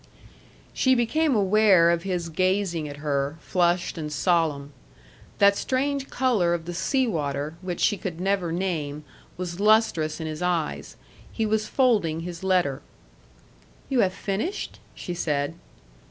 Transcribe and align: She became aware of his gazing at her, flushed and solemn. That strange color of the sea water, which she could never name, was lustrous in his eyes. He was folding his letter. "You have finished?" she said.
She 0.73 0.95
became 0.95 1.35
aware 1.35 1.91
of 1.91 2.01
his 2.01 2.29
gazing 2.29 2.89
at 2.89 2.97
her, 3.05 3.37
flushed 3.39 3.99
and 3.99 4.11
solemn. 4.11 4.73
That 5.37 5.55
strange 5.55 6.09
color 6.09 6.55
of 6.55 6.65
the 6.65 6.73
sea 6.73 7.05
water, 7.05 7.53
which 7.61 7.79
she 7.79 7.97
could 7.97 8.19
never 8.19 8.51
name, 8.51 9.03
was 9.37 9.59
lustrous 9.59 10.19
in 10.19 10.25
his 10.25 10.41
eyes. 10.41 10.95
He 11.31 11.45
was 11.45 11.67
folding 11.67 12.21
his 12.21 12.43
letter. 12.43 12.81
"You 13.89 13.99
have 13.99 14.13
finished?" 14.15 14.79
she 14.95 15.13
said. 15.13 15.53